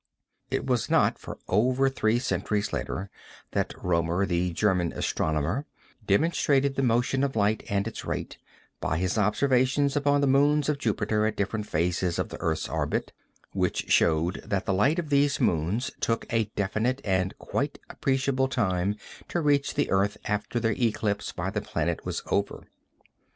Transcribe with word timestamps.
It 0.49 0.65
was 0.65 0.89
not 0.89 1.19
for 1.19 1.37
over 1.47 1.87
three 1.87 2.17
centuries 2.17 2.73
later 2.73 3.11
that 3.51 3.69
Römer, 3.83 4.27
the 4.27 4.51
German 4.51 4.93
astronomer, 4.93 5.67
demonstrated 6.07 6.73
the 6.73 6.81
motion 6.81 7.23
of 7.23 7.35
light 7.35 7.61
and 7.69 7.87
its 7.87 8.03
rate, 8.03 8.39
by 8.79 8.97
his 8.97 9.19
observations 9.19 9.95
upon 9.95 10.21
the 10.21 10.25
moons 10.25 10.69
of 10.69 10.79
Jupiter 10.79 11.27
at 11.27 11.35
different 11.35 11.67
phases 11.67 12.17
of 12.17 12.29
the 12.29 12.41
earth's 12.41 12.67
orbit, 12.67 13.11
which 13.53 13.91
showed 13.91 14.41
that 14.43 14.65
the 14.65 14.73
light 14.73 14.97
of 14.97 15.11
these 15.11 15.39
moons 15.39 15.91
took 15.99 16.25
a 16.33 16.45
definite 16.55 16.99
and 17.05 17.37
quite 17.37 17.77
appreciable 17.91 18.47
time 18.47 18.95
to 19.27 19.39
reach 19.39 19.75
the 19.75 19.91
earth 19.91 20.17
after 20.25 20.59
their 20.59 20.71
eclipse 20.79 21.31
by 21.31 21.51
the 21.51 21.61
planet 21.61 22.03
was 22.03 22.23
over. 22.31 22.63